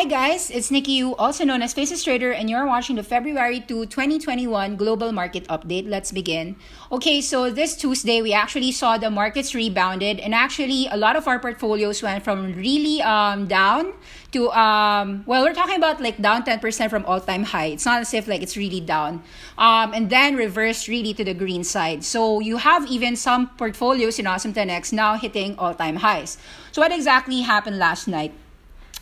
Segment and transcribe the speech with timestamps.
[0.00, 3.60] Hi guys, it's Nikki Yu, also known as Faces Trader, and you're watching the February
[3.60, 5.86] 2, 2021 Global Market Update.
[5.86, 6.56] Let's begin.
[6.90, 11.28] Okay, so this Tuesday we actually saw the markets rebounded, and actually a lot of
[11.28, 13.92] our portfolios went from really um, down
[14.32, 17.66] to um, well, we're talking about like down 10% from all-time high.
[17.66, 19.22] It's not as if like it's really down,
[19.58, 22.04] um, and then reversed really to the green side.
[22.04, 26.38] So you have even some portfolios in Awesome 10x now hitting all-time highs.
[26.72, 28.32] So what exactly happened last night?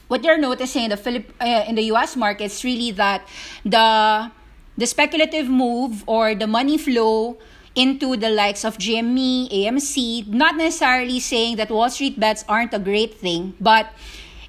[0.09, 3.27] What you're noticing in the Philip uh, in the US markets really that
[3.65, 4.31] the
[4.77, 7.39] the speculative move or the money flow
[7.75, 12.79] into the likes of GME, AMC, not necessarily saying that Wall Street bets aren't a
[12.79, 13.91] great thing, but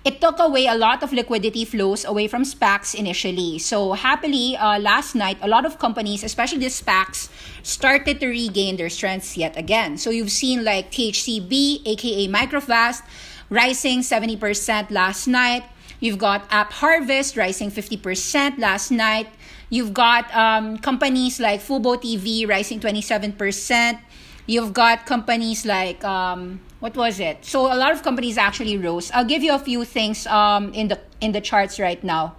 [0.05, 3.59] it took away a lot of liquidity flows away from SPACs initially.
[3.59, 7.29] So, happily, uh, last night, a lot of companies, especially the SPACs,
[7.61, 9.97] started to regain their strengths yet again.
[9.97, 13.03] So, you've seen like THCB, aka Microvast,
[13.49, 15.63] rising 70% last night.
[15.99, 19.27] You've got App Harvest rising 50% last night.
[19.69, 23.99] You've got um, companies like Fubo TV rising 27%.
[24.45, 27.45] You've got companies like um, what was it?
[27.45, 29.11] So a lot of companies actually rose.
[29.11, 32.35] I'll give you a few things um, in the in the charts right now.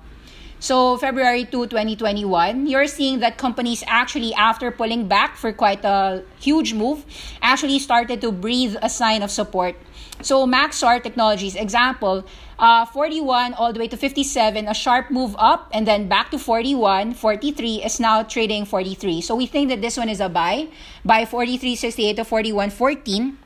[0.61, 6.22] So February 2, 2021, you're seeing that companies actually after pulling back for quite a
[6.38, 7.06] huge move
[7.41, 9.75] actually started to breathe a sign of support
[10.22, 12.25] so Maxar Technologies, example,
[12.58, 16.38] uh, 41 all the way to 57, a sharp move up, and then back to
[16.38, 19.20] 41, 43 is now trading 43.
[19.20, 20.69] So we think that this one is a buy,
[21.04, 23.36] buy 43.68 to 41.14.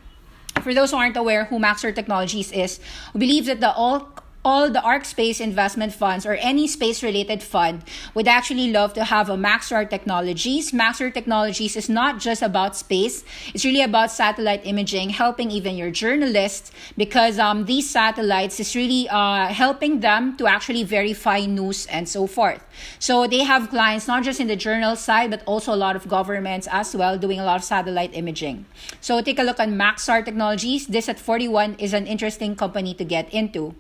[0.63, 2.81] For those who aren't aware who Maxar Technologies is,
[3.13, 4.09] we believe that the all
[4.45, 7.83] all the ARK Space investment funds or any space related fund
[8.13, 10.71] would actually love to have a Maxar Technologies.
[10.71, 13.25] Maxar Technologies is not just about space,
[13.55, 19.09] it's really about satellite imaging, helping even your journalists because um, these satellites is really
[19.09, 22.63] uh, helping them to actually verify news and so forth.
[22.99, 26.07] So they have clients not just in the journal side, but also a lot of
[26.07, 28.67] governments as well doing a lot of satellite imaging.
[29.01, 30.87] So take a look on Maxar Technologies.
[30.87, 33.75] This at 41 is an interesting company to get into.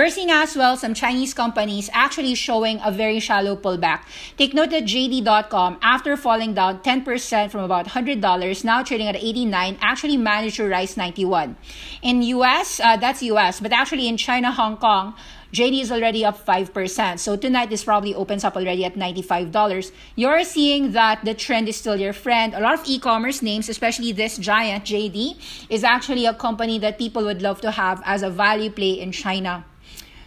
[0.00, 4.04] You're seeing as well some Chinese companies actually showing a very shallow pullback.
[4.38, 9.76] Take note that JD.com, after falling down 10% from about $100, now trading at 89,
[9.82, 11.54] actually managed to rise 91.
[12.00, 15.12] In US, uh, that's US, but actually in China, Hong Kong,
[15.52, 17.18] JD is already up 5%.
[17.18, 19.92] So tonight, this probably opens up already at $95.
[20.16, 22.54] You're seeing that the trend is still your friend.
[22.54, 25.36] A lot of e commerce names, especially this giant JD,
[25.68, 29.12] is actually a company that people would love to have as a value play in
[29.12, 29.66] China.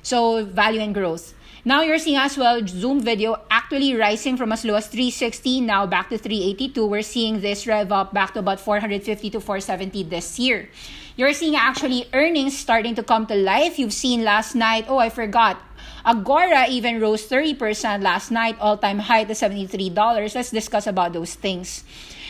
[0.03, 1.34] So value and growth.
[1.66, 5.88] Now you're seeing as well Zoom video actually rising from as low as 360 now
[5.88, 6.86] back to 382.
[6.86, 10.69] We're seeing this rev up back to about 450 to 470 this year.
[11.16, 13.80] You're seeing actually earnings starting to come to life.
[13.80, 15.62] You've seen last night, oh, I forgot.
[16.06, 19.96] Agora even rose 30% last night, all time high to $73.
[20.36, 21.86] Let's discuss about those things.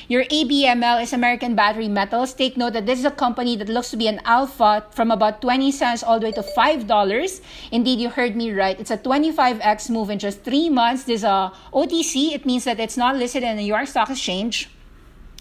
[0.08, 2.34] Your ABML is American Battery Metals.
[2.34, 5.42] Take note that this is a company that looks to be an alpha from about
[5.42, 7.42] 20 cents all the way to $5.
[7.72, 8.80] Indeed, you heard me right.
[8.80, 11.06] It's a 25x move in just three months.
[11.06, 12.36] This is a OTC.
[12.36, 14.70] It means that it's not listed in the New York Stock Exchange.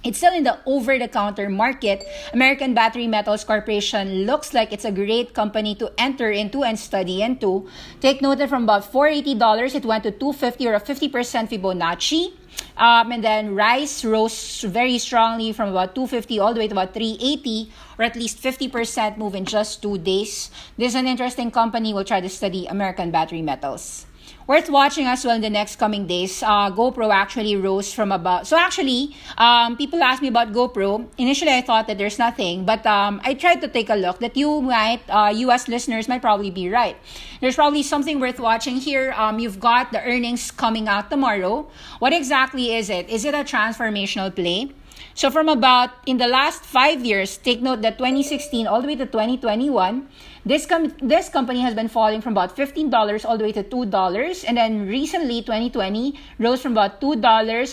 [0.02, 2.02] It's still in the over the counter market.
[2.32, 7.22] American Battery Metals Corporation looks like it's a great company to enter into and study
[7.22, 7.68] into.
[8.00, 11.06] Take note that from about $480, it went to 250 or a 50%
[11.50, 12.34] Fibonacci.
[12.76, 16.94] Um, and then rice rose very strongly from about 250 all the way to about
[16.94, 20.50] 380 or at least 50% move in just two days.
[20.76, 21.94] This is an interesting company.
[21.94, 24.06] We'll try to study American Battery Metals
[24.52, 26.42] worth watching as well in the next coming days.
[26.42, 28.46] Uh, GoPro actually rose from about.
[28.46, 31.08] So actually, um, people ask me about GoPro.
[31.16, 34.18] Initially, I thought that there's nothing, but um, I tried to take a look.
[34.20, 35.68] That you might, uh, U.S.
[35.68, 36.96] listeners might probably be right.
[37.40, 39.14] There's probably something worth watching here.
[39.16, 41.66] Um, you've got the earnings coming out tomorrow.
[41.98, 43.08] What exactly is it?
[43.08, 44.68] Is it a transformational play?
[45.14, 48.96] So from about in the last five years, take note that 2016 all the way
[48.96, 50.08] to 2021,
[50.44, 54.44] this com- this company has been falling from about $15 all the way to $2.
[54.48, 57.20] And then recently, 2020, rose from about $2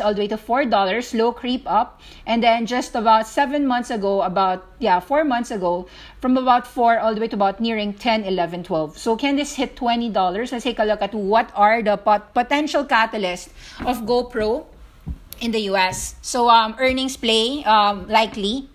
[0.04, 2.02] all the way to $4, slow creep up.
[2.28, 5.88] And then just about seven months ago, about, yeah, four months ago,
[6.20, 8.98] from about 4 all the way to about nearing 10, 11, 12.
[8.98, 10.14] So can this hit $20?
[10.52, 13.50] Let's take a look at what are the pot- potential catalysts
[13.88, 14.66] of GoPro
[15.42, 16.16] in the US.
[16.22, 18.70] So um, earnings play um, likely.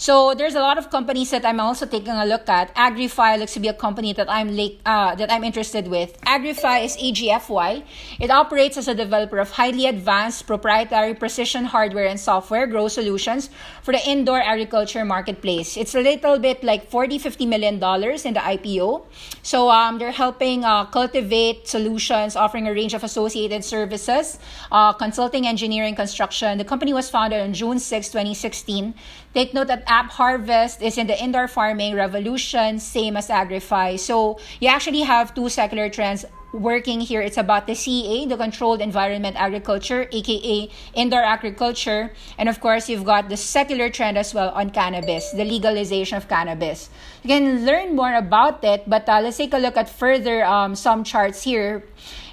[0.00, 2.74] So there's a lot of companies that I'm also taking a look at.
[2.74, 6.18] Agrify looks to be a company that I'm like, uh, that I'm interested with.
[6.22, 7.84] Agrify is AGFY.
[8.18, 13.50] It operates as a developer of highly advanced proprietary precision hardware and software grow solutions
[13.90, 15.76] for the indoor agriculture marketplace.
[15.76, 19.02] It's a little bit like 40, 50 million dollars in the IPO.
[19.42, 24.38] So um, they're helping uh, cultivate solutions, offering a range of associated services,
[24.70, 26.58] uh, consulting, engineering, construction.
[26.58, 28.94] The company was founded on June 6, 2016.
[29.34, 33.98] Take note that App Harvest is in the indoor farming revolution, same as Agrify.
[33.98, 37.20] So you actually have two secular trends working here.
[37.20, 42.12] It's about the CEA, the Controlled Environment Agriculture, aka indoor agriculture.
[42.38, 46.28] And of course, you've got the secular trend as well on cannabis, the legalization of
[46.28, 46.90] cannabis.
[47.22, 50.74] You can learn more about it, but uh, let's take a look at further um,
[50.74, 51.84] some charts here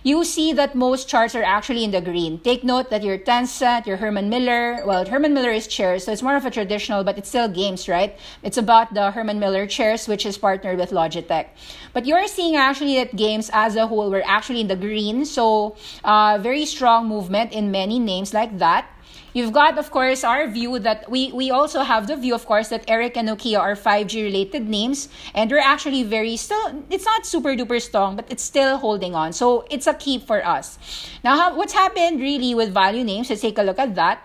[0.07, 2.39] you see that most charts are actually in the green.
[2.39, 6.21] Take note that your Tencent, your Herman Miller, well, Herman Miller is chairs, so it's
[6.21, 8.17] more of a traditional, but it's still games, right?
[8.41, 11.47] It's about the Herman Miller chairs, which is partnered with Logitech.
[11.91, 15.75] But you're seeing actually that games as a whole were actually in the green, so
[16.05, 18.87] uh, very strong movement in many names like that.
[19.33, 22.69] You've got, of course, our view that we, we also have the view, of course,
[22.69, 27.55] that Ericsson Nokia are 5G related names, and they're actually very still, it's not super
[27.55, 29.33] duper strong, but it's still holding on.
[29.33, 30.79] So it's a keep for us.
[31.23, 33.29] Now, how, what's happened really with value names?
[33.29, 34.23] Let's take a look at that.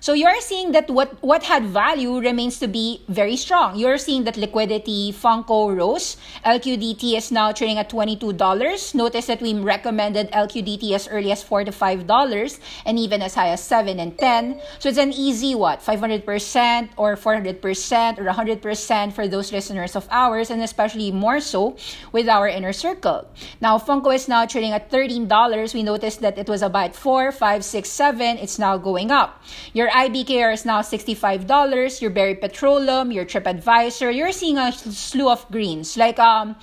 [0.00, 3.76] So you're seeing that what, what had value remains to be very strong.
[3.76, 6.16] You're seeing that liquidity, Funko rose.
[6.42, 8.94] LQDT is now trading at $22.
[8.94, 13.48] Notice that we recommended LQDT as early as 4 to $5 and even as high
[13.48, 14.58] as 7 and 10.
[14.78, 15.80] So it's an easy what?
[15.80, 21.76] 500% or 400% or 100% for those listeners of ours and especially more so
[22.10, 23.28] with our inner circle.
[23.60, 25.74] Now Funko is now trading at $13.
[25.74, 28.38] We noticed that it was about 4, 5, 6, 7.
[28.38, 29.42] It's now going up.
[29.74, 32.00] Your your IBKR is now $65.
[32.00, 35.96] Your Berry Petroleum, your TripAdvisor, you're seeing a slew of greens.
[35.96, 36.56] Like, um,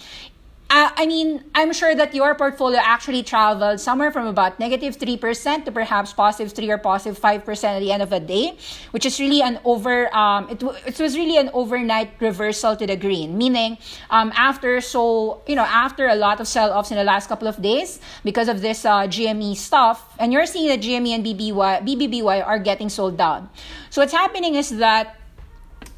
[0.70, 5.64] uh, I mean, I'm sure that your portfolio actually traveled somewhere from about negative 3%
[5.64, 8.58] to perhaps positive 3 or positive 5% at the end of the day,
[8.92, 12.98] which is really an over, um, it, it was really an overnight reversal to the
[12.98, 13.78] green, meaning
[14.10, 17.48] um, after so, you know, after a lot of sell offs in the last couple
[17.48, 21.88] of days because of this uh, GME stuff, and you're seeing that GME and BBY,
[21.88, 23.50] BBBY are getting sold down.
[23.90, 25.16] So what's happening is that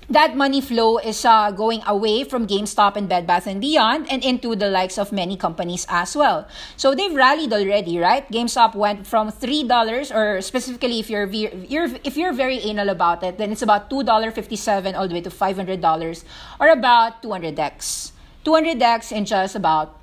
[0.10, 4.24] that money flow is uh, going away from GameStop and Bed Bath and Beyond and
[4.24, 6.48] into the likes of many companies as well.
[6.78, 8.30] So they've rallied already, right?
[8.32, 13.38] GameStop went from three dollars, or specifically if you're, if you're very anal about it,
[13.38, 16.26] then it's about two dollar fifty seven all the way to five hundred dollars,
[16.60, 18.14] or about two hundred x.
[18.44, 20.00] Two hundred x in just about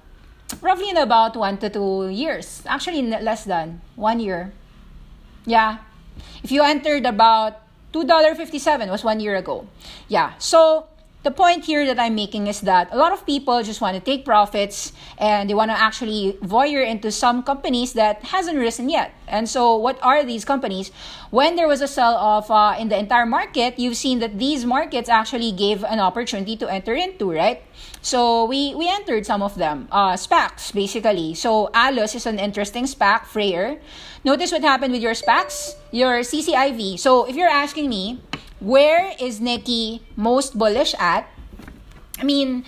[0.61, 2.63] roughly in about one to two years.
[2.67, 4.53] Actually, less than one year.
[5.45, 5.79] Yeah.
[6.45, 7.66] If you entered about
[8.05, 9.67] $2.57 was one year ago.
[10.09, 10.35] Yeah.
[10.39, 10.89] So
[11.27, 14.01] the point here that I'm making is that a lot of people just want to
[14.01, 19.11] take profits and they want to actually voyeur into some companies that hasn't risen yet.
[19.27, 20.93] And so, what are these companies?
[21.31, 24.65] When there was a sell off uh, in the entire market, you've seen that these
[24.65, 27.59] markets actually gave an opportunity to enter into, right?
[28.07, 31.35] So we we entered some of them, uh, SPACs basically.
[31.35, 33.83] So Alussa is an interesting SPAC, Freyr.
[34.23, 37.03] Notice what happened with your SPACs, your CCIV.
[37.03, 38.23] So if you're asking me,
[38.61, 41.29] where is Nikki most bullish at?
[42.19, 42.65] I mean,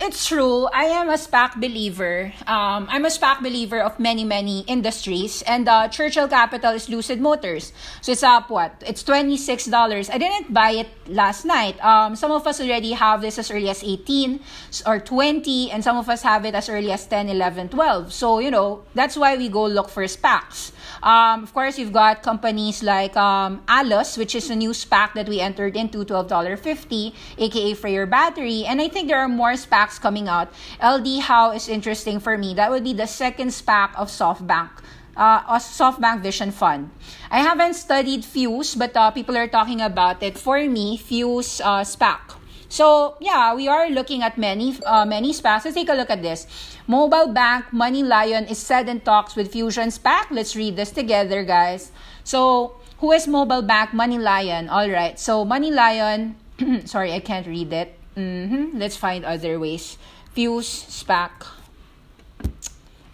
[0.00, 0.64] it's true.
[0.72, 2.32] I am a SPAC believer.
[2.46, 5.42] Um, I'm a SPAC believer of many, many industries.
[5.42, 7.72] And uh, Churchill Capital is Lucid Motors.
[8.00, 8.82] So it's up what?
[8.86, 9.68] It's $26.
[10.10, 11.76] I didn't buy it last night.
[11.84, 14.40] Um, some of us already have this as early as 18
[14.86, 15.70] or 20.
[15.70, 18.12] And some of us have it as early as 10, 11, 12.
[18.12, 20.72] So, you know, that's why we go look for SPACs.
[21.02, 25.28] Um, of course, you've got companies like um, Alussa, which is a new SPAC that
[25.28, 28.64] we entered into, $12.50, aka Freyr Battery.
[28.64, 30.52] And I think there are more SPACs coming out.
[30.82, 32.54] LD How is interesting for me.
[32.54, 34.70] That would be the second SPAC of SoftBank.
[35.16, 36.90] Uh, SoftBank Vision Fund.
[37.30, 40.38] I haven't studied Fuse, but uh, people are talking about it.
[40.38, 42.40] For me, Fuse uh, SPAC.
[42.70, 45.66] So yeah, we are looking at many uh, many SPACs.
[45.66, 46.46] Let's take a look at this.
[46.86, 50.30] Mobile Bank Money Lion is said in talks with Fusion SPAC.
[50.30, 51.90] Let's read this together, guys.
[52.22, 53.92] So Who is Mobile Bank?
[53.92, 54.68] Money Lion.
[54.68, 55.18] All right.
[55.18, 56.36] So Money Lion.
[56.84, 57.99] sorry, I can't read it.
[58.16, 58.78] Mm-hmm.
[58.78, 59.98] Let's find other ways.
[60.34, 61.30] Fuse, SPAC.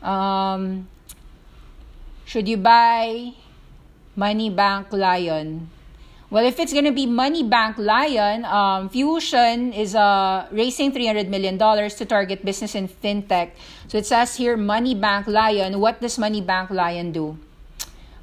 [0.03, 0.88] Um,
[2.25, 3.33] should you buy
[4.15, 5.71] Money Bank Lion?
[6.29, 11.57] Well, if it's gonna be Money Bank Lion, um, Fusion is uh, raising $300 million
[11.57, 13.55] to target business in fintech.
[13.87, 15.79] So it says here, Money Bank Lion.
[15.79, 17.38] What does Money Bank Lion do?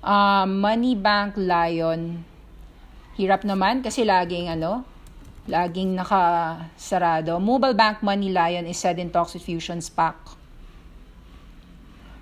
[0.04, 2.28] Um, Money Bank Lion.
[3.16, 4.84] Hirap naman kasi laging ano,
[5.48, 7.40] laging nakasarado.
[7.42, 10.16] Mobile Bank Money Lion is said in talks with Fusion SPAC.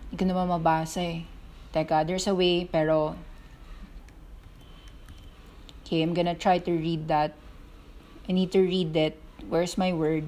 [0.09, 1.23] Hindi ko naman mabasa eh.
[1.71, 3.15] Teka, there's a way, pero
[5.91, 7.35] Okay, I'm gonna try to read that.
[8.27, 9.19] I need to read it.
[9.51, 10.23] Where's my word?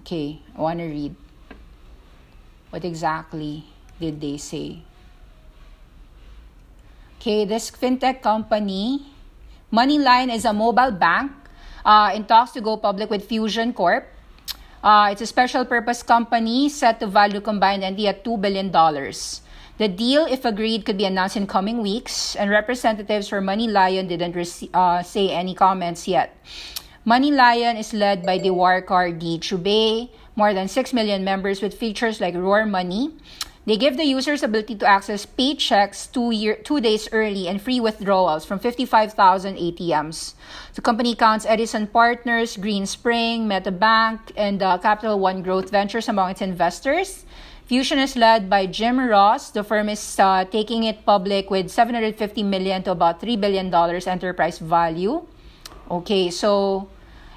[0.00, 1.12] Okay, I wanna read.
[2.72, 3.68] What exactly
[4.00, 4.88] did they say?
[7.22, 9.06] Okay, this fintech company,
[9.70, 11.30] Money Lion, is a mobile bank
[11.86, 14.10] uh, in talks to go public with Fusion Corp.
[14.82, 18.72] Uh, it's a special purpose company set to value combined entity at $2 billion.
[18.74, 24.08] The deal, if agreed, could be announced in coming weeks, and representatives for Money Lion
[24.08, 26.34] didn't rec- uh, say any comments yet.
[27.04, 29.38] Money Lion is led by the Diwakar D.
[29.38, 33.14] Choubey, more than 6 million members with features like Roar Money.
[33.64, 37.78] They give the users ability to access paychecks two, year, two days early and free
[37.78, 40.34] withdrawals from 55,000 ATMs.
[40.74, 46.30] The company counts Edison Partners, Green Spring, MetaBank, and uh, Capital One Growth Ventures among
[46.30, 47.24] its investors.
[47.66, 49.50] Fusion is led by Jim Ross.
[49.50, 54.08] The firm is uh, taking it public with 750 million to about 3 billion dollars
[54.08, 55.24] enterprise value.
[55.88, 56.88] Okay, so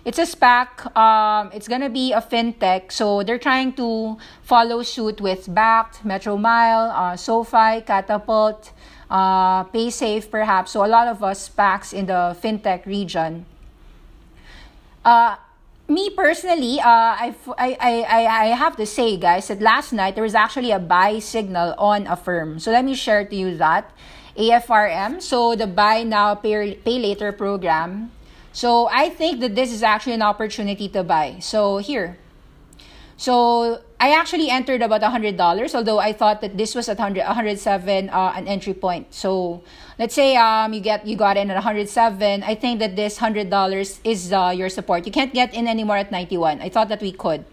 [0.05, 0.95] it's a SPAC.
[0.95, 6.37] Um, it's gonna be a fintech, so they're trying to follow suit with Bakkt, Metro
[6.37, 8.71] Mile, uh, SoFi, Catapult,
[9.09, 10.71] uh, PaySafe, perhaps.
[10.71, 13.45] So a lot of us SPACs in the fintech region.
[15.03, 15.35] Uh,
[15.87, 20.23] me personally, uh, I, I, I, I have to say, guys, that last night there
[20.23, 22.59] was actually a buy signal on Affirm.
[22.59, 23.91] So let me share to you that.
[24.35, 28.11] AFRM, so the buy now, pay, pay later program.
[28.55, 31.39] So I think that this is actually an opportunity to buy.
[31.41, 32.17] So here.
[33.17, 38.09] So I actually entered about $100, although I thought that this was at 100, 107
[38.09, 39.13] uh, an entry point.
[39.13, 39.61] So
[39.97, 43.47] let's say um you get you got in at 107 i think that this $100
[44.03, 45.05] is uh, your support.
[45.05, 47.45] You can't get in anymore at 91 i thought that we could.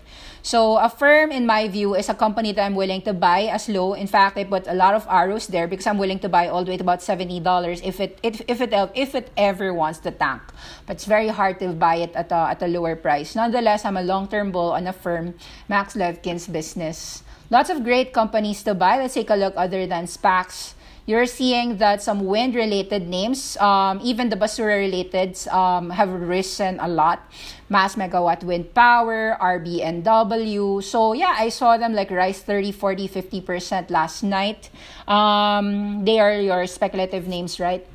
[0.43, 3.95] So Affirm in my view is a company that i'm willing to buy as low.
[3.95, 6.65] In fact i put a lot of arrows there because i'm willing to buy all
[6.65, 7.39] the way to about $70
[7.85, 10.43] if it if, if it if it ever wants to tank.
[10.87, 13.37] But it's very hard to buy it at a, at a lower price.
[13.37, 15.35] Nonetheless i'm a long-term bull on a firm
[15.69, 17.23] Max Levchin's business.
[17.51, 18.97] Lots of great companies to buy.
[18.97, 20.73] Let's take a look other than spacs
[21.07, 26.79] you're seeing that some wind related names, um, even the basura related, um, have risen
[26.81, 27.23] a lot.
[27.69, 30.83] Mass megawatt wind power, RBNW.
[30.83, 34.71] So, yeah, I saw them like rise 30, 40, 50% last night.
[35.09, 37.87] Um, they are your speculative names, right?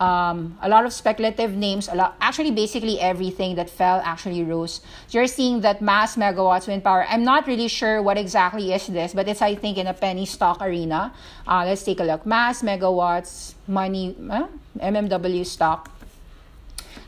[0.00, 4.80] Um, a lot of speculative names, a lot, actually basically everything that fell actually rose.
[5.10, 7.06] You're seeing that mass megawatts wind power.
[7.08, 10.26] I'm not really sure what exactly is this, but it's I think in a penny
[10.26, 11.14] stock arena.
[11.48, 12.26] Uh, let's take a look.
[12.26, 14.14] Mass megawatts money
[14.78, 15.90] MMW stock.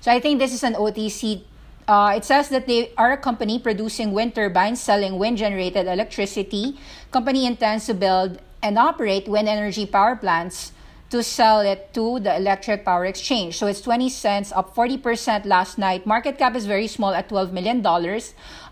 [0.00, 1.42] So I think this is an OTC.
[1.86, 6.78] Uh, it says that they are a company producing wind turbines, selling wind generated electricity.
[7.10, 10.72] Company intends to build and operate wind energy power plants
[11.10, 13.56] to sell it to the electric power exchange.
[13.56, 16.06] So it's 20 cents, up 40% last night.
[16.06, 17.84] Market cap is very small at $12 million.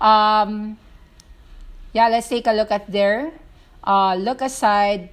[0.00, 0.78] Um,
[1.92, 3.32] yeah, let's take a look at there.
[3.82, 5.10] Uh, look aside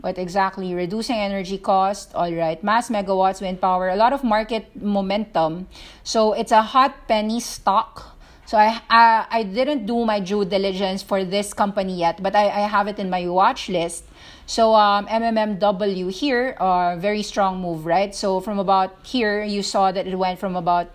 [0.00, 4.64] what exactly reducing energy cost all right mass megawatts wind power a lot of market
[4.74, 5.68] momentum
[6.02, 8.16] so it's a hot penny stock
[8.50, 12.50] so I, I I didn't do my due diligence for this company yet, but I,
[12.50, 14.02] I have it in my watch list.
[14.50, 18.12] So um, MMMW here, uh, very strong move, right?
[18.12, 20.90] So from about here, you saw that it went from about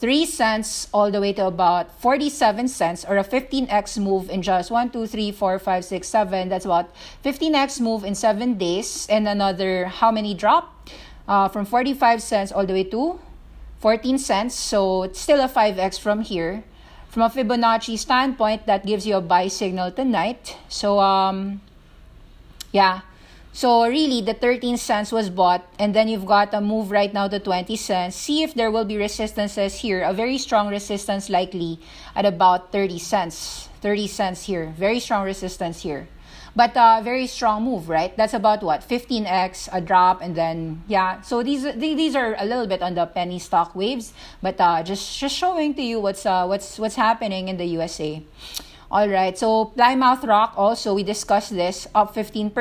[0.00, 4.72] 3 cents all the way to about 47 cents or a 15x move in just
[4.72, 6.48] 1, 2, 3, 4, 5, 6, 7.
[6.48, 6.90] That's about
[7.24, 9.06] 15x move in 7 days.
[9.08, 10.74] And another, how many drop?
[11.28, 13.20] Uh, from 45 cents all the way to
[13.78, 14.56] 14 cents.
[14.56, 16.64] So it's still a 5x from here.
[17.06, 20.58] From a Fibonacci standpoint, that gives you a buy signal tonight.
[20.68, 21.60] So, um,
[22.74, 23.06] yeah.
[23.54, 27.28] So really, the 13 cents was bought, and then you've got a move right now
[27.28, 28.16] to 20 cents.
[28.16, 30.02] See if there will be resistances here.
[30.02, 31.78] A very strong resistance likely
[32.16, 33.68] at about 30 cents.
[33.80, 34.74] 30 cents here.
[34.76, 36.08] Very strong resistance here.
[36.56, 38.16] but uh, very strong move, right?
[38.16, 41.20] That's about what 15x a drop, and then yeah.
[41.22, 45.18] So these these are a little bit on the penny stock waves, but uh, just
[45.18, 48.22] just showing to you what's uh, what's what's happening in the USA.
[48.94, 52.54] All right, so Plymouth Rock also, we discussed this, up 15%.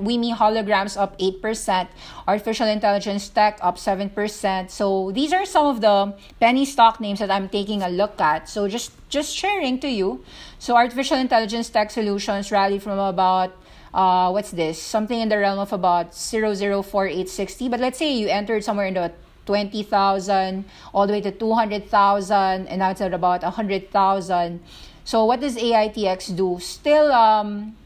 [0.00, 1.88] WIMI Holograms up 8%.
[2.26, 4.70] Artificial Intelligence Tech up 7%.
[4.70, 8.48] So these are some of the penny stock names that I'm taking a look at.
[8.48, 10.24] So just, just sharing to you.
[10.58, 13.52] So Artificial Intelligence Tech Solutions rallied from about
[13.92, 14.80] uh, what's this?
[14.80, 17.68] Something in the realm of about 004860.
[17.68, 19.12] But let's say you entered somewhere in the
[19.44, 20.64] 20,000
[20.94, 24.60] all the way to 200,000 and now it's at about 100,000.
[25.04, 26.58] So what does AITX do?
[26.60, 27.76] Still, um,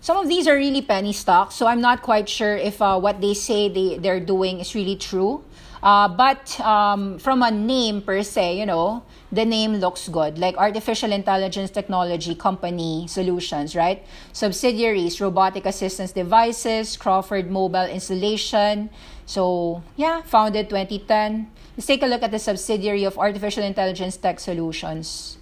[0.00, 3.20] some of these are really penny stocks, so I'm not quite sure if uh, what
[3.20, 5.42] they say they, they're doing is really true.
[5.82, 10.38] Uh, but um, from a name per se, you know, the name looks good.
[10.38, 14.04] Like Artificial Intelligence Technology Company Solutions, right?
[14.32, 18.90] Subsidiaries, Robotic Assistance Devices, Crawford Mobile Installation.
[19.26, 21.50] So, yeah, founded 2010.
[21.76, 25.38] Let's take a look at the subsidiary of Artificial Intelligence Tech Solutions.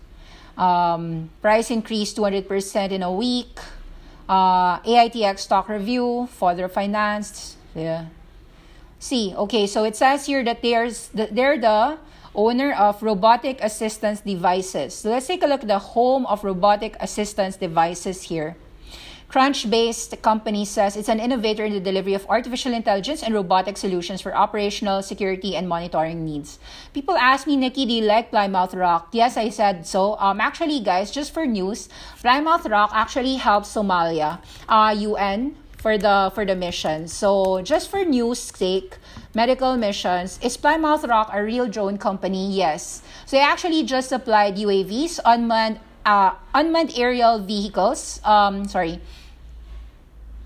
[0.57, 3.59] Um, price increase 200% in a week.
[4.29, 7.57] Uh, AITX stock review, further financed.
[7.75, 8.07] Yeah.
[8.99, 11.99] See, okay, so it says here that there's they're the
[12.35, 14.95] owner of robotic assistance devices.
[14.95, 18.57] So let's take a look at the home of robotic assistance devices here.
[19.35, 24.21] Crunchbase company says it's an innovator in the delivery of artificial intelligence and robotic solutions
[24.21, 26.61] for operational, security, and monitoring needs.
[26.93, 29.09] People ask me, Nikki, do you like Plymouth Rock?
[29.11, 30.14] Yes, I said so.
[30.23, 31.88] Um, actually, guys, just for news,
[32.23, 34.38] Plymouth Rock actually helps Somalia,
[34.69, 37.09] uh, UN for the for the mission.
[37.09, 38.99] So just for news sake,
[39.35, 42.55] medical missions, is Plymouth Rock a real drone company?
[42.55, 43.03] Yes.
[43.26, 48.21] So they actually just supplied UAVs, unmanned uh, unmanned aerial vehicles.
[48.23, 49.00] Um, sorry.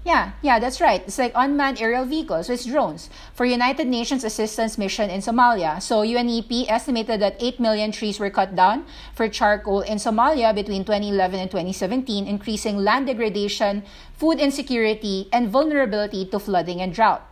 [0.09, 1.05] Yeah, yeah, that's right.
[1.05, 5.83] It's like unmanned aerial vehicles, so it's drones for United Nations assistance mission in Somalia.
[5.83, 10.87] So UNEP estimated that 8 million trees were cut down for charcoal in Somalia between
[10.89, 13.85] 2011 and 2017, increasing land degradation,
[14.17, 17.28] food insecurity, and vulnerability to flooding and drought.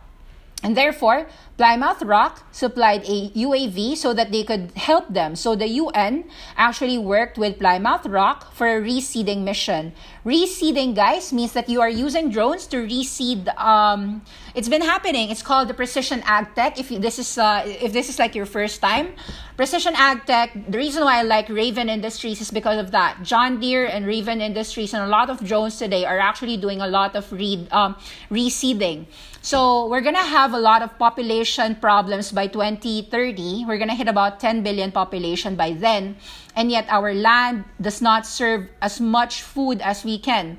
[0.63, 5.35] And therefore, Plymouth Rock supplied a UAV so that they could help them.
[5.35, 6.25] So the UN
[6.57, 9.93] actually worked with Plymouth Rock for a reseeding mission.
[10.25, 13.53] Reseeding, guys, means that you are using drones to reseed.
[13.57, 14.23] Um,
[14.57, 15.29] it's been happening.
[15.29, 16.79] It's called the precision ag tech.
[16.79, 19.13] If this is uh, if this is like your first time,
[19.55, 20.49] precision ag tech.
[20.57, 23.21] The reason why I like Raven Industries is because of that.
[23.21, 26.87] John Deere and Raven Industries and a lot of drones today are actually doing a
[26.87, 27.31] lot of
[27.69, 28.01] um,
[28.33, 29.05] reseeding.
[29.45, 33.65] So we're gonna have a lot of population problems by 2030.
[33.69, 36.17] We're gonna hit about 10 billion population by then,
[36.55, 40.57] and yet our land does not serve as much food as we can.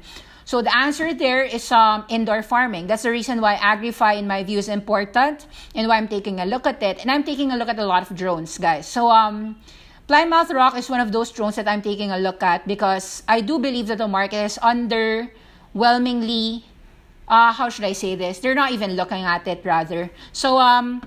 [0.49, 2.87] So the answer there is um, indoor farming.
[2.87, 6.47] That's the reason why Agrify, in my view, is important, and why I'm taking a
[6.47, 7.05] look at it.
[7.05, 8.89] And I'm taking a look at a lot of drones, guys.
[8.89, 9.61] So um,
[10.07, 13.43] Plymouth Rock is one of those drones that I'm taking a look at because I
[13.43, 16.63] do believe that the market is underwhelmingly
[17.29, 18.39] uh, how should I say this?
[18.39, 20.11] They're not even looking at it, rather.
[20.33, 21.03] So, um,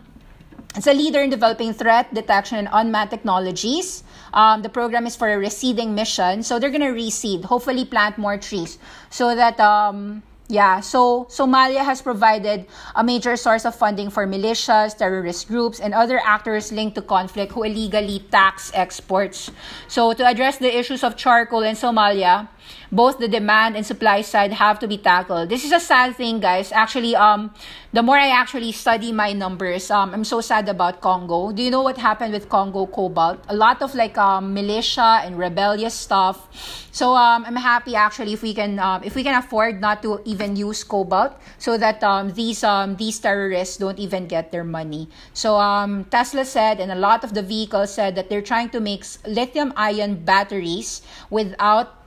[0.75, 4.03] it's a leader in developing threat detection and unmanned technologies.
[4.33, 8.37] Um, the program is for a reseeding mission, so they're gonna reseed, hopefully plant more
[8.37, 8.79] trees,
[9.09, 14.97] so that um, yeah, so Somalia has provided a major source of funding for militias,
[14.97, 19.49] terrorist groups, and other actors linked to conflict who illegally tax exports.
[19.87, 22.49] So, to address the issues of charcoal in Somalia,
[22.91, 25.49] both the demand and supply side have to be tackled.
[25.49, 26.71] This is a sad thing, guys.
[26.71, 27.53] Actually, um,
[27.93, 31.51] the more I actually study my numbers, um, I'm so sad about Congo.
[31.51, 33.43] Do you know what happened with Congo Cobalt?
[33.49, 36.47] A lot of like um, militia and rebellious stuff.
[36.91, 40.19] So um, I'm happy actually if we can um, if we can afford not to
[40.25, 45.07] even use cobalt, so that um, these um, these terrorists don't even get their money.
[45.33, 48.79] So um, Tesla said, and a lot of the vehicles said that they're trying to
[48.79, 52.00] make lithium ion batteries without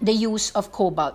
[0.00, 1.14] the use of cobalt.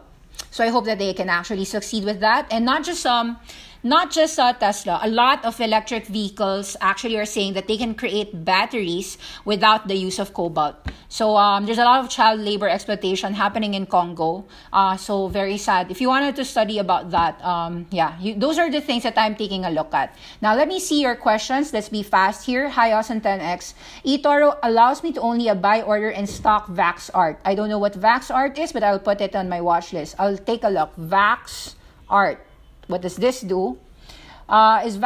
[0.51, 3.37] So I hope that they can actually succeed with that, and not just um,
[3.85, 7.93] not just uh, Tesla, a lot of electric vehicles actually are saying that they can
[7.93, 10.75] create batteries without the use of cobalt.
[11.07, 14.45] So um, there's a lot of child labor exploitation happening in Congo.
[14.73, 15.91] Uh, so very sad.
[15.91, 19.19] If you wanted to study about that, um, yeah, you, those are the things that
[19.19, 20.17] I'm taking a look at.
[20.41, 21.71] Now let me see your questions.
[21.71, 22.67] Let's be fast here.
[22.69, 23.75] Hi, Austin 10X.
[24.03, 27.37] eToro allows me to only buy order in stock Vaxart.
[27.45, 30.15] I don't know what Vaxart is, but I'll put it on my watch list.
[30.17, 30.95] I'll take a look.
[30.97, 31.75] Vax
[32.09, 32.44] Art.
[32.87, 33.77] What does this do?
[34.47, 34.97] Uh, is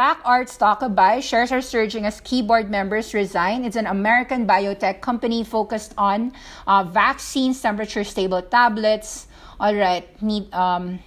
[0.82, 1.20] a buy?
[1.20, 3.64] Shares are surging as keyboard members resign.
[3.64, 6.32] It's an American biotech company focused on
[6.66, 9.26] uh, vaccines, temperature stable tablets,
[9.60, 10.08] All right.
[10.22, 11.00] Need um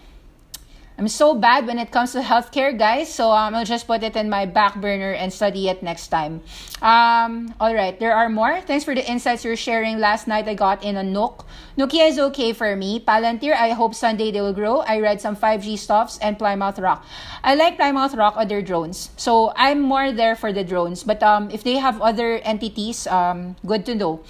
[0.97, 3.12] I'm so bad when it comes to healthcare, guys.
[3.12, 6.41] So um, I'll just put it in my back burner and study it next time.
[6.82, 8.62] Um, all right, there are more.
[8.62, 9.97] Thanks for the insights you're sharing.
[9.97, 11.45] Last night I got in a Nook.
[11.77, 12.99] Nokia is okay for me.
[12.99, 14.79] Palantir, I hope Sunday they will grow.
[14.79, 17.03] I read some 5G stuffs and Plymouth Rock.
[17.43, 19.10] I like Plymouth Rock other drones.
[19.17, 21.03] So I'm more there for the drones.
[21.03, 24.21] But um, if they have other entities, um, good to know.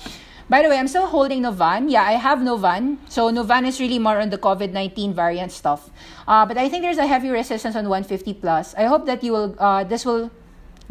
[0.50, 1.90] By the way, I'm still holding Novan.
[1.90, 2.98] Yeah, I have Novan.
[3.10, 5.90] So Novan is really more on the COVID-19 variant stuff.
[6.28, 8.76] Uh, but I think there's a heavy resistance on 150 plus.
[8.76, 9.56] I hope that you will.
[9.58, 10.32] Uh, this will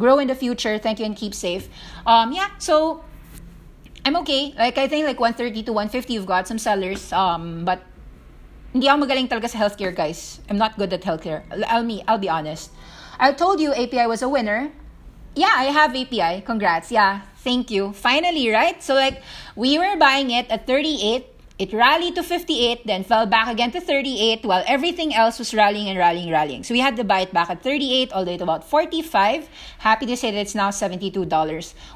[0.01, 0.79] grow in the future.
[0.79, 1.69] Thank you and keep safe.
[2.07, 2.49] Um, yeah.
[2.59, 3.05] So
[4.05, 4.55] I'm okay.
[4.57, 7.13] Like I think like 130 to 150, you've got some sellers.
[7.13, 7.83] Um, but
[8.73, 10.41] hindi ako magaling talaga sa healthcare, guys.
[10.49, 11.45] I'm not good at healthcare.
[11.69, 12.03] I'll me.
[12.09, 12.73] I'll be honest.
[13.21, 14.73] I told you API was a winner.
[15.37, 16.41] Yeah, I have API.
[16.41, 16.91] Congrats.
[16.91, 17.23] Yeah.
[17.43, 17.93] Thank you.
[17.93, 18.83] Finally, right?
[18.83, 19.23] So like
[19.57, 21.27] we were buying it at 38.
[21.59, 25.87] It rallied to 58, then fell back again to 38, while everything else was rallying
[25.87, 26.65] and rallying, rallying.
[26.65, 29.49] So we had to buy it back at 38, all the way to about 45.
[29.79, 31.23] Happy to say that it's now $72.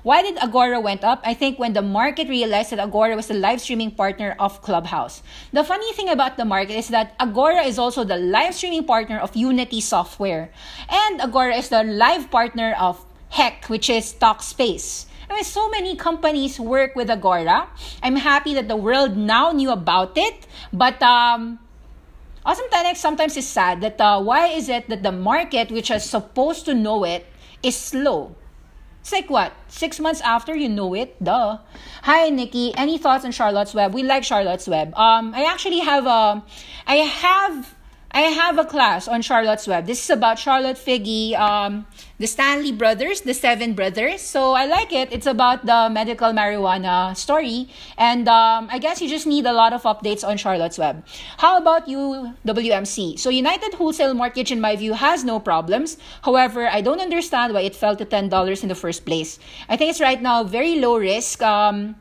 [0.04, 1.20] Why did Agora went up?
[1.24, 5.22] I think when the market realized that Agora was the live streaming partner of Clubhouse.
[5.52, 9.18] The funny thing about the market is that Agora is also the live streaming partner
[9.18, 10.52] of Unity Software.
[10.88, 15.06] And Agora is the live partner of Heck, which is Talkspace.
[15.28, 17.68] I mean, so many companies work with Agora.
[18.02, 20.46] I'm happy that the world now knew about it.
[20.72, 21.58] But um,
[22.46, 26.04] Awesome 10X sometimes is sad that uh, why is it that the market, which is
[26.04, 27.26] supposed to know it,
[27.60, 28.36] is slow?
[29.00, 29.52] It's like what?
[29.66, 31.22] Six months after you know it?
[31.22, 31.58] Duh.
[32.02, 32.72] Hi, Nikki.
[32.76, 33.94] Any thoughts on Charlotte's Web?
[33.94, 34.94] We like Charlotte's Web.
[34.94, 36.44] Um, I actually have a,
[36.86, 37.75] I have
[38.16, 39.84] I have a class on Charlotte's Web.
[39.84, 41.84] This is about Charlotte Figi, um,
[42.16, 44.22] the Stanley brothers, the seven brothers.
[44.22, 45.12] So I like it.
[45.12, 47.68] It's about the medical marijuana story.
[47.98, 51.04] And um, I guess you just need a lot of updates on Charlotte's Web.
[51.36, 53.18] How about you, WMC?
[53.18, 55.98] So United Wholesale Mortgage, in my view, has no problems.
[56.22, 59.38] However, I don't understand why it fell to $10 in the first place.
[59.68, 61.42] I think it's right now very low risk.
[61.42, 61.96] Um,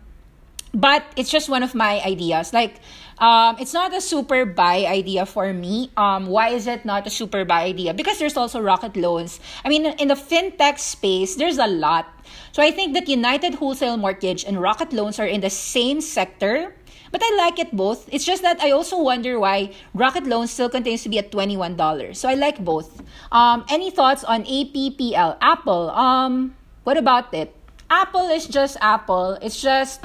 [0.75, 2.53] but it's just one of my ideas.
[2.53, 2.81] Like,
[3.19, 5.91] um, it's not a super buy idea for me.
[5.95, 7.93] Um, why is it not a super buy idea?
[7.93, 9.39] Because there's also Rocket Loans.
[9.63, 12.07] I mean, in the fintech space, there's a lot.
[12.51, 16.75] So I think that United Wholesale Mortgage and Rocket Loans are in the same sector.
[17.11, 18.09] But I like it both.
[18.11, 22.15] It's just that I also wonder why Rocket Loans still continues to be at $21.
[22.15, 23.01] So I like both.
[23.31, 25.37] Um, any thoughts on APPL?
[25.39, 25.91] Apple.
[25.91, 27.55] Um, what about it?
[27.89, 29.37] Apple is just Apple.
[29.41, 30.03] It's just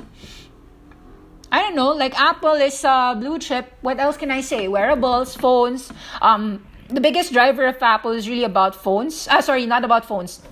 [1.52, 3.72] I don't know, like Apple is uh, blue chip.
[3.80, 4.68] What else can I say?
[4.68, 5.92] Wearables, phones.
[6.22, 9.26] Um, the biggest driver of Apple is really about phones.
[9.28, 10.42] Ah, sorry, not about phones.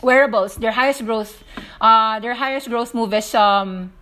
[0.00, 0.54] Wearables.
[0.56, 1.42] Their highest growth,
[1.80, 3.92] uh, their highest growth move is um,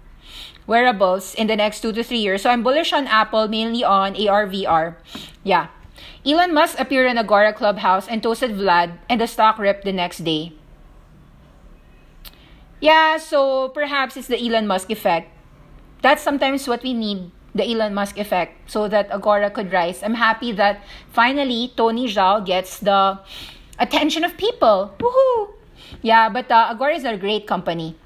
[0.67, 2.43] wearables in the next two to three years.
[2.43, 4.97] So I'm bullish on Apple, mainly on AR VR.
[5.43, 5.69] Yeah.
[6.27, 10.19] Elon Musk appeared in Agora Clubhouse and toasted Vlad, and the stock ripped the next
[10.25, 10.53] day.
[12.81, 15.31] Yeah, so perhaps it's the Elon Musk effect
[16.03, 20.03] that's sometimes what we need the Elon Musk effect so that Agora could rise.
[20.03, 23.19] I'm happy that finally Tony Zhao gets the
[23.79, 24.93] attention of people.
[24.99, 25.55] Woohoo!
[26.03, 27.97] Yeah, but uh, Agora is a great company.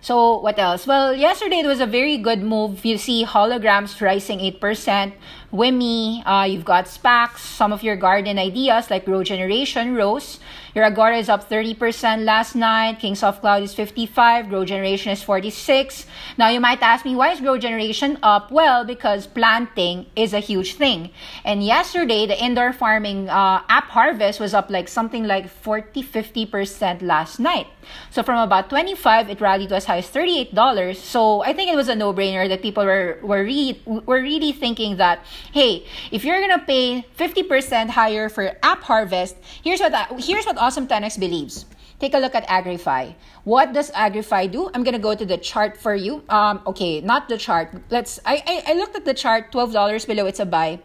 [0.00, 0.86] So what else?
[0.86, 2.84] Well, yesterday it was a very good move.
[2.84, 5.12] You see holograms rising 8%.
[5.52, 10.40] Wimi, uh, you've got SPACs, some of your garden ideas like Grow Generation rose.
[10.74, 12.98] Your Agora is up 30% last night.
[12.98, 14.48] Kingsoft Cloud is 55.
[14.48, 16.06] Grow Generation is 46.
[16.38, 18.50] Now you might ask me, why is Grow Generation up?
[18.50, 21.10] Well, because planting is a huge thing.
[21.44, 27.02] And yesterday, the indoor farming uh, app harvest was up like something like 40, 50%
[27.02, 27.66] last night.
[28.10, 30.96] So from about 25, it rallied to as high as $38.
[30.96, 34.96] So I think it was a no-brainer that people were, were, re- were really thinking
[34.96, 40.58] that, hey, if you're to pay 50% higher for app harvest, here's what, here's what
[40.58, 41.66] Awesome 10X believes.
[41.98, 43.14] Take a look at Agrify.
[43.44, 44.68] What does Agrify do?
[44.74, 46.24] I'm gonna go to the chart for you.
[46.28, 47.70] Um, okay, not the chart.
[47.90, 48.18] Let's.
[48.26, 49.52] I, I I looked at the chart.
[49.52, 50.26] Twelve dollars below.
[50.26, 50.80] It's a buy.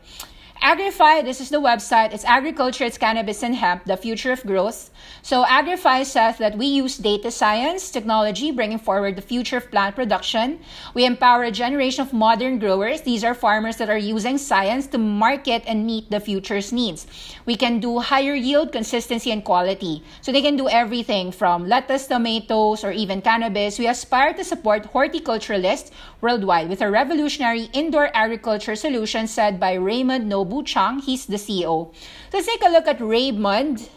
[0.63, 2.13] Agrify, this is the website.
[2.13, 4.89] It's agriculture, it's cannabis and hemp, the future of growth.
[5.21, 9.95] So Agrify says that we use data science technology, bringing forward the future of plant
[9.95, 10.59] production.
[10.95, 13.01] We empower a generation of modern growers.
[13.01, 17.05] These are farmers that are using science to market and meet the future's needs.
[17.45, 20.03] We can do higher yield, consistency, and quality.
[20.21, 23.77] So they can do everything from lettuce, tomatoes, or even cannabis.
[23.77, 30.31] We aspire to support horticulturalists worldwide with a revolutionary indoor agriculture solution said by Raymond
[30.31, 30.99] Nobu Chang.
[30.99, 31.93] He's the CEO.
[32.33, 33.89] Let's take a look at Raymond.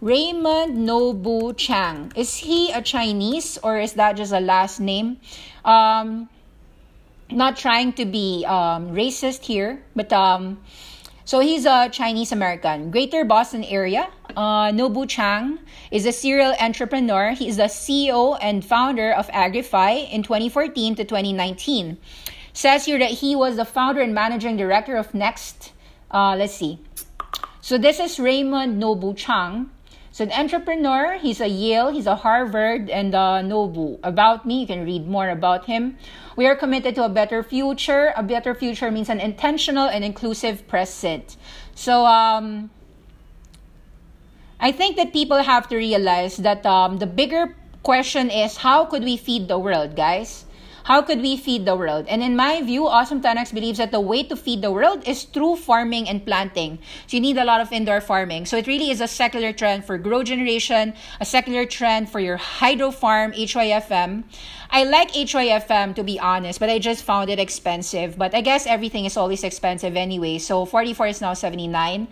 [0.00, 2.12] Raymond Nobu Chang.
[2.16, 5.20] Is he a Chinese or is that just a last name?
[5.64, 6.28] Um,
[7.30, 10.58] not trying to be um, racist here, but um,
[11.30, 12.90] so he's a Chinese American.
[12.90, 14.08] Greater Boston area.
[14.36, 15.60] Uh, Nobu Chang
[15.90, 17.30] is a serial entrepreneur.
[17.30, 21.98] He is the CEO and founder of Agrify in 2014 to 2019.
[22.52, 25.72] Says here that he was the founder and managing director of Next.
[26.10, 26.78] Uh, let's see.
[27.60, 29.70] So this is Raymond Nobu Chang.
[30.12, 34.00] So an entrepreneur, he's a Yale, he's a Harvard, and uh, Nobu.
[34.02, 35.96] About me, you can read more about him.
[36.34, 38.12] We are committed to a better future.
[38.16, 41.36] A better future means an intentional and inclusive present.
[41.76, 42.70] So, um,
[44.58, 49.04] I think that people have to realize that um, the bigger question is how could
[49.04, 50.44] we feed the world, guys?
[50.90, 52.06] How could we feed the world?
[52.08, 55.22] And in my view, Awesome 10X believes that the way to feed the world is
[55.22, 56.80] through farming and planting.
[57.06, 58.46] So you need a lot of indoor farming.
[58.46, 62.38] So it really is a secular trend for grow generation, a secular trend for your
[62.38, 64.24] hydro farm, HYFM.
[64.72, 68.16] I like HYFM to be honest, but I just found it expensive.
[68.16, 70.38] But I guess everything is always expensive anyway.
[70.38, 72.02] So 44 is now 79.
[72.02, 72.08] Um,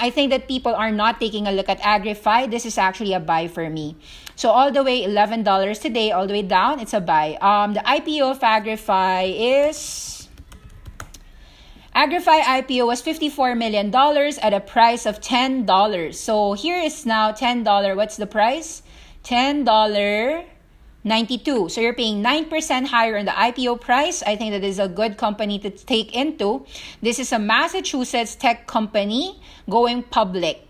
[0.00, 2.50] I think that people are not taking a look at Agrify.
[2.50, 3.96] This is actually a buy for me.
[4.36, 5.44] So all the way $11
[5.80, 7.36] today, all the way down, it's a buy.
[7.42, 10.28] Um, the IPO of Agrify is
[11.94, 16.14] Agrify IPO was $54 million at a price of $10.
[16.14, 17.96] So here is now $10.
[17.96, 18.82] What's the price?
[19.24, 20.51] $10.
[21.04, 21.68] 92.
[21.68, 24.22] So you're paying 9% higher on the IPO price.
[24.22, 26.64] I think that is a good company to take into.
[27.00, 30.66] This is a Massachusetts tech company going public.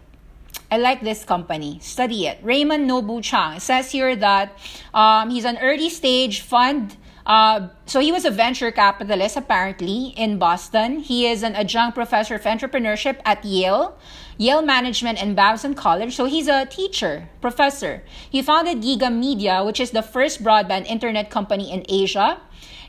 [0.71, 1.79] I like this company.
[1.81, 2.39] Study it.
[2.43, 3.61] Raymond Nobu Chang.
[3.61, 4.59] Says here that
[4.95, 6.97] um, he's an early stage fund.
[7.27, 11.01] Uh, so he was a venture capitalist apparently in Boston.
[11.01, 13.97] He is an adjunct professor of entrepreneurship at Yale,
[14.43, 16.17] Yale Management and Babson College.
[16.17, 18.03] So he's a teacher, professor.
[18.29, 22.41] He founded Giga Media, which is the first broadband internet company in Asia.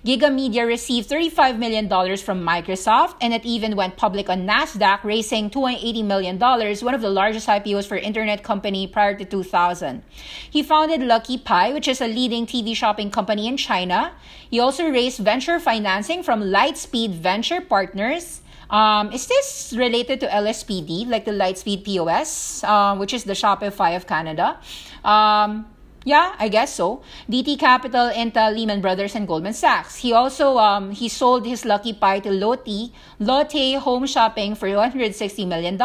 [0.04, 1.88] Giga Media received $35 million
[2.18, 7.10] from Microsoft, and it even went public on NASDAQ, raising $280 million, one of the
[7.10, 10.04] largest IPOs for internet company prior to 2000.
[10.50, 14.13] He founded Lucky Pai, which is a leading TV shopping company in China.
[14.50, 18.42] He also raised venture financing from Lightspeed Venture Partners.
[18.73, 23.95] Um, is this related to LSPD, like the Lightspeed POS, uh, which is the Shopify
[23.95, 24.57] of Canada?
[25.05, 25.69] Um,
[26.05, 27.03] yeah, I guess so.
[27.29, 29.97] DT Capital, Intel, Lehman Brothers, and Goldman Sachs.
[29.97, 35.47] He also um, he sold his Lucky Pai to Lotte, Lotte Home Shopping for $160
[35.47, 35.77] million.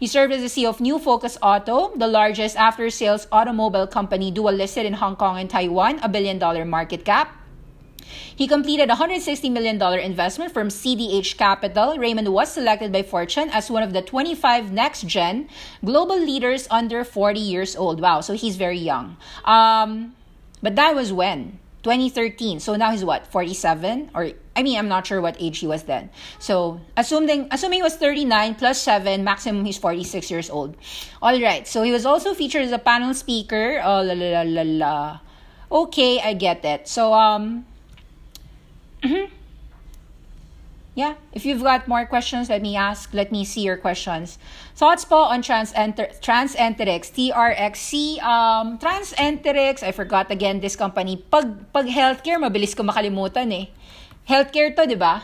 [0.00, 4.52] He served as the CEO of New Focus Auto, the largest after-sales automobile company dual
[4.52, 7.45] listed in Hong Kong and Taiwan, a billion dollar market cap.
[8.34, 11.98] He completed a $160 million investment from CDH Capital.
[11.98, 15.48] Raymond was selected by Fortune as one of the 25 next gen
[15.84, 18.00] global leaders under 40 years old.
[18.00, 19.16] Wow, so he's very young.
[19.44, 20.14] Um,
[20.62, 21.58] but that was when?
[21.86, 22.58] 2013.
[22.58, 23.26] So now he's what?
[23.28, 26.10] 47 or I mean, I'm not sure what age he was then.
[26.40, 30.76] So, assuming assuming he was 39 plus 7, maximum he's 46 years old.
[31.20, 31.68] All right.
[31.68, 33.80] So, he was also featured as a panel speaker.
[33.84, 35.20] Oh, la la la la.
[35.70, 36.88] Okay, I get it.
[36.88, 37.66] So, um
[39.06, 39.30] Mm-hmm.
[40.96, 43.12] Yeah, if you've got more questions, let me ask.
[43.12, 44.40] Let me see your questions.
[44.74, 51.20] Thoughts po on Transenterix, Transenterix, TRXC, um, Transenterix, I forgot again this company.
[51.20, 53.66] Pag, pag healthcare, mabilis ko makalimutan eh.
[54.24, 55.20] Healthcare to, di ba?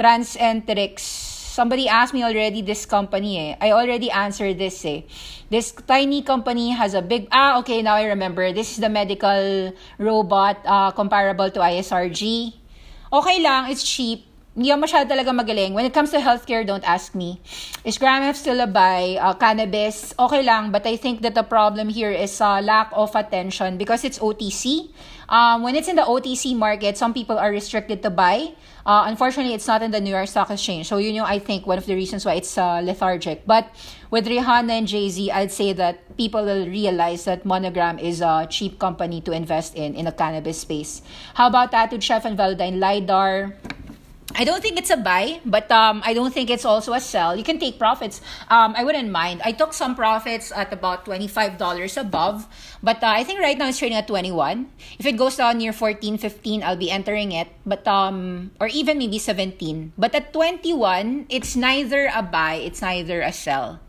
[0.00, 1.27] Transenterix.
[1.58, 3.58] Somebody asked me already this company eh.
[3.58, 5.02] I already answered this eh.
[5.50, 8.54] This tiny company has a big, ah, okay, now I remember.
[8.54, 12.54] This is the medical robot uh, comparable to ISRG.
[13.10, 14.27] Okay lang, it's cheap.
[14.58, 15.70] Hindi ako masyado talaga magaling.
[15.70, 17.38] When it comes to healthcare, don't ask me.
[17.86, 19.14] Is Graham still a buy?
[19.14, 20.74] Uh, cannabis, okay lang.
[20.74, 24.90] But I think that the problem here is uh, lack of attention because it's OTC.
[25.30, 28.50] Um, when it's in the OTC market, some people are restricted to buy.
[28.82, 30.90] Uh, unfortunately, it's not in the New York Stock Exchange.
[30.90, 33.46] So, you know, I think one of the reasons why it's uh, lethargic.
[33.46, 33.70] But
[34.10, 38.48] with Rihanna and Jay Z, I'd say that people will realize that Monogram is a
[38.50, 40.98] cheap company to invest in in a cannabis space.
[41.38, 43.54] How about Tattooed Chef and Velodyne LiDAR?
[44.34, 47.34] I don't think it's a buy, but um, I don't think it's also a sell.
[47.34, 48.20] You can take profits.
[48.48, 49.40] Um, I wouldn't mind.
[49.44, 51.56] I took some profits at about $25
[51.96, 52.46] above,
[52.82, 54.70] but uh, I think right now it's trading at 21.
[54.98, 58.98] If it goes down near 14, 15, I'll be entering it, but um, or even
[58.98, 59.94] maybe 17.
[59.96, 63.80] But at 21, it's neither a buy, it's neither a sell.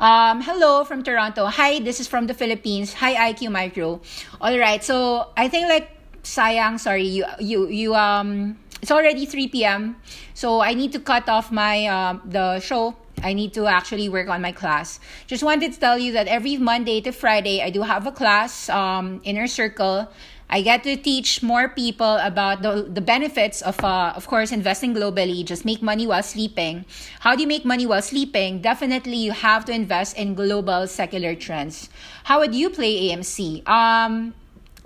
[0.00, 1.46] Um, hello from Toronto.
[1.46, 2.94] Hi, this is from the Philippines.
[2.94, 4.00] Hi, IQ Micro.
[4.40, 5.90] All right, so I think like
[6.22, 9.96] sayang, sorry, you you you um it's already 3 p.m.
[10.34, 12.96] So I need to cut off my uh, the show.
[13.22, 15.00] I need to actually work on my class.
[15.26, 18.68] Just wanted to tell you that every Monday to Friday I do have a class,
[18.68, 20.08] um, inner circle.
[20.50, 24.94] I get to teach more people about the, the benefits of, uh, of course, investing
[24.94, 25.44] globally.
[25.44, 26.86] Just make money while sleeping.
[27.20, 28.62] How do you make money while sleeping?
[28.62, 31.90] Definitely, you have to invest in global secular trends.
[32.24, 33.68] How would you play AMC?
[33.68, 34.32] Um,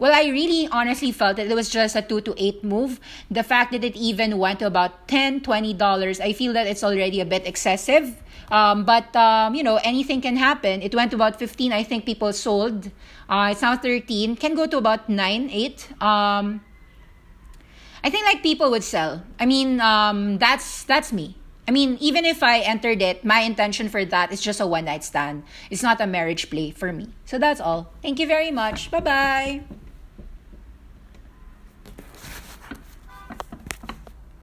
[0.03, 2.99] well, I really honestly felt that it was just a 2 to 8 move.
[3.31, 7.21] The fact that it even went to about 10 $20, I feel that it's already
[7.21, 8.21] a bit excessive.
[8.51, 10.83] Um, but, um, you know, anything can happen.
[10.83, 11.73] It went to about 15.
[11.73, 12.91] I think people sold.
[13.29, 14.35] Uh, it's now 13.
[14.35, 16.03] Can go to about 9, 8.
[16.03, 16.61] Um,
[18.03, 19.23] I think like people would sell.
[19.39, 21.37] I mean, um, that's that's me.
[21.69, 24.87] I mean, even if I entered it, my intention for that is just a one
[24.87, 25.45] night stand.
[25.71, 27.15] It's not a marriage play for me.
[27.25, 27.93] So that's all.
[28.03, 28.91] Thank you very much.
[28.91, 29.82] Bye bye.